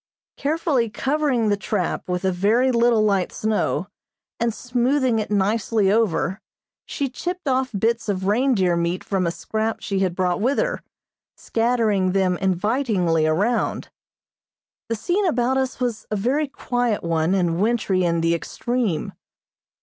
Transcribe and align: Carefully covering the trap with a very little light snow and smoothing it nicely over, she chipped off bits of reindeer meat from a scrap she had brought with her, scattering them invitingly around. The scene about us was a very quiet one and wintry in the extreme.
Carefully 0.35 0.89
covering 0.89 1.49
the 1.49 1.55
trap 1.55 2.09
with 2.09 2.25
a 2.25 2.31
very 2.31 2.71
little 2.71 3.03
light 3.03 3.31
snow 3.31 3.85
and 4.39 4.51
smoothing 4.51 5.19
it 5.19 5.29
nicely 5.29 5.91
over, 5.91 6.41
she 6.87 7.07
chipped 7.07 7.47
off 7.47 7.69
bits 7.77 8.09
of 8.09 8.25
reindeer 8.25 8.75
meat 8.75 9.03
from 9.03 9.27
a 9.27 9.31
scrap 9.31 9.79
she 9.79 9.99
had 9.99 10.15
brought 10.15 10.41
with 10.41 10.57
her, 10.57 10.81
scattering 11.35 12.13
them 12.13 12.35
invitingly 12.37 13.27
around. 13.27 13.91
The 14.89 14.95
scene 14.95 15.27
about 15.27 15.57
us 15.57 15.79
was 15.79 16.07
a 16.09 16.15
very 16.15 16.47
quiet 16.47 17.03
one 17.03 17.35
and 17.35 17.61
wintry 17.61 18.03
in 18.03 18.21
the 18.21 18.33
extreme. 18.33 19.13